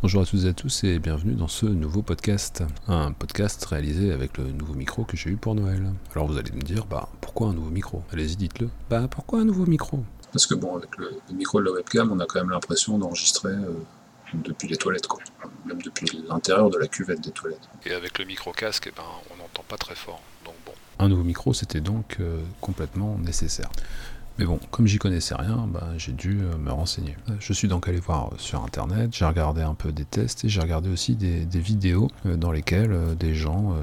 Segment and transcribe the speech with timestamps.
[0.00, 2.62] Bonjour à toutes et à tous et bienvenue dans ce nouveau podcast.
[2.86, 5.90] Un podcast réalisé avec le nouveau micro que j'ai eu pour Noël.
[6.14, 8.04] Alors vous allez me dire, bah pourquoi un nouveau micro?
[8.12, 8.70] Allez-y, dites-le.
[8.88, 9.98] Bah pourquoi un nouveau micro?
[10.30, 13.50] Parce que bon, avec le, micro de la webcam, on a quand même l'impression d'enregistrer
[13.50, 13.72] euh,
[14.34, 15.18] depuis les toilettes, quoi.
[15.66, 17.68] Même depuis l'intérieur de la cuvette des toilettes.
[17.84, 19.02] Et avec le micro casque, eh ben,
[19.34, 20.22] on n'entend pas très fort.
[20.44, 20.72] Donc bon.
[21.00, 23.70] Un nouveau micro, c'était donc euh, complètement nécessaire.
[24.38, 27.16] Mais bon, comme j'y connaissais rien, bah, j'ai dû euh, me renseigner.
[27.28, 30.44] Euh, je suis donc allé voir euh, sur internet, j'ai regardé un peu des tests
[30.44, 33.74] et j'ai regardé aussi des, vidéos dans lesquelles des gens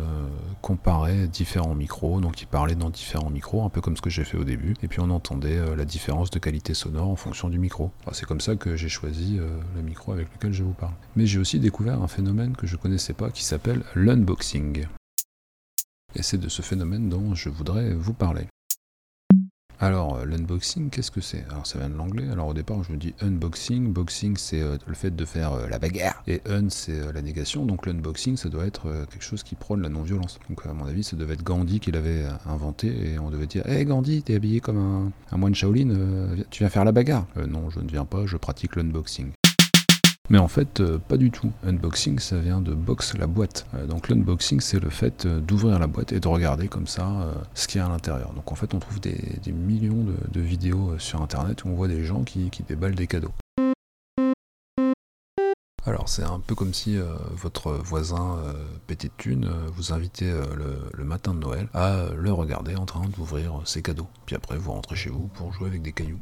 [0.61, 4.23] comparaient différents micros, donc ils parlaient dans différents micros, un peu comme ce que j'ai
[4.23, 7.59] fait au début, et puis on entendait la différence de qualité sonore en fonction du
[7.59, 7.91] micro.
[8.13, 9.37] C'est comme ça que j'ai choisi
[9.75, 10.93] le micro avec lequel je vous parle.
[11.17, 14.85] Mais j'ai aussi découvert un phénomène que je connaissais pas qui s'appelle l'unboxing.
[16.15, 18.47] Et c'est de ce phénomène dont je voudrais vous parler.
[19.79, 21.43] Alors, euh, l'unboxing, qu'est-ce que c'est?
[21.49, 22.27] Alors, ça vient de l'anglais.
[22.31, 23.91] Alors, au départ, je me dis unboxing.
[23.91, 26.23] Boxing, c'est euh, le fait de faire euh, la bagarre.
[26.27, 27.65] Et un, c'est la négation.
[27.65, 30.39] Donc, l'unboxing, ça doit être quelque chose qui prône la non-violence.
[30.49, 32.87] Donc, à mon avis, ça devait être Gandhi qui l'avait inventé.
[32.87, 35.89] Et on devait dire Hé hey, Gandhi, t'es habillé comme un, un moine Shaolin,
[36.49, 39.31] tu viens faire la bagarre Non, je ne viens pas, je pratique l'unboxing.
[40.29, 41.51] Mais en fait, euh, pas du tout.
[41.65, 43.67] Unboxing, ça vient de box la boîte.
[43.75, 47.05] Euh, donc l'unboxing, c'est le fait euh, d'ouvrir la boîte et de regarder comme ça
[47.53, 48.33] ce qu'il y a à l'intérieur.
[48.33, 52.03] Donc en fait, on trouve des, millions de, vidéos sur Internet où on voit des
[52.03, 53.33] gens qui, déballent des cadeaux.
[55.85, 56.97] Alors c'est un peu comme si
[57.31, 58.39] votre voisin
[58.87, 63.07] petit de thune vous invitait le, le, matin de Noël à le regarder en train
[63.15, 64.07] d'ouvrir ses cadeaux.
[64.25, 66.19] Puis après vous rentrez chez vous pour jouer avec des cailloux.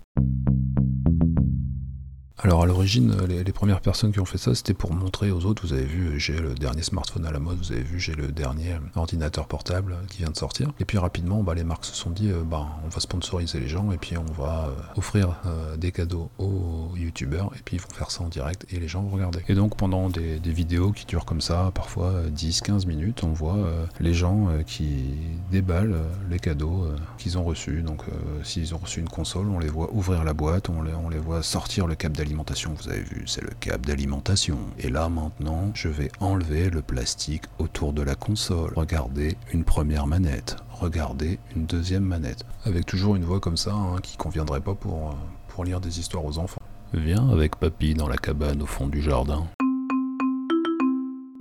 [2.44, 5.66] Alors à l'origine, les, premières personnes qui ont fait ça, c'était pour montrer aux autres,
[5.66, 8.34] vous avez vu, j'ai le dernier smartphone à la mode, vous avez vu, j'ai le
[8.34, 10.68] dernier ordinateur portable qui vient de sortir.
[10.82, 13.70] Et puis rapidement, bah, les marques se sont dit, euh, bah, on va sponsoriser les
[13.70, 17.80] gens et puis on va euh, offrir euh, des cadeaux aux youtubeurs et puis ils
[17.80, 19.40] vont faire ça en direct et les gens vont regarder.
[19.48, 23.58] Et donc pendant des, vidéos qui durent comme ça, parfois 10-15 minutes, on voit
[24.02, 25.16] les gens qui
[25.50, 25.96] déballent
[26.30, 26.88] les cadeaux
[27.18, 27.82] qu'ils ont reçus.
[27.82, 28.02] Donc
[28.44, 31.88] s'ils ont reçu une console, on les voit ouvrir la boîte, on les, voit sortir
[31.88, 34.58] le câble d'alimentation vous avez vu, c'est le câble d'alimentation.
[34.80, 38.74] Et là maintenant, je vais enlever le plastique autour de la console.
[38.76, 42.44] Regardez une première manette, regardez une deuxième manette.
[42.66, 45.14] Avec toujours une voix comme ça, hein, qui conviendrait pas pour, euh,
[45.48, 46.62] pour lire des histoires aux enfants.
[46.94, 49.48] Viens avec papy dans la cabane au fond du jardin.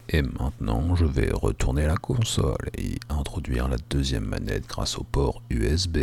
[0.08, 5.42] Et maintenant, je vais retourner la console et introduire la deuxième manette grâce au port
[5.48, 5.98] USB.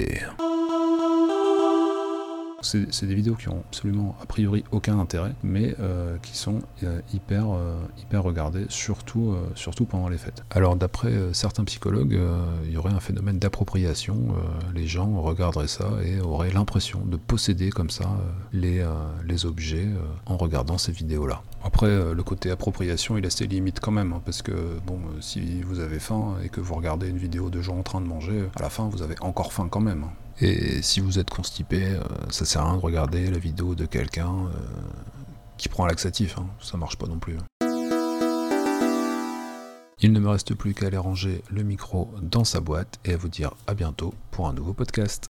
[2.62, 7.02] C'est des vidéos qui ont absolument a priori aucun intérêt, mais euh, qui sont euh,
[7.14, 9.36] hyper, euh, hyper regardées, surtout,
[9.90, 10.44] pendant les fêtes.
[10.52, 12.20] Alors d'après certains psychologues,
[12.66, 14.36] il y aurait un phénomène d'appropriation.
[14.74, 18.10] les gens regarderaient ça et auraient l'impression de posséder comme ça
[18.52, 18.86] les,
[19.26, 19.88] les objets
[20.26, 21.42] en regardant ces vidéos-là.
[21.64, 24.52] Après, le côté appropriation, il a ses limites quand même, hein, parce que
[24.86, 28.02] bon, si vous avez faim et que vous regardez une vidéo de gens en train
[28.02, 30.04] de manger, à la fin vous avez encore faim quand même.
[30.04, 30.12] Hein.
[30.42, 33.86] Et si vous êtes constipé, euh, ça sert à rien de regarder la vidéo de
[33.86, 34.52] quelqu'un euh,
[35.58, 36.48] qui prend un laxatif, hein.
[36.62, 37.38] ça marche pas non plus.
[40.02, 43.18] Il ne me reste plus qu'à aller ranger le micro dans sa boîte et à
[43.18, 45.29] vous dire à bientôt pour un nouveau podcast.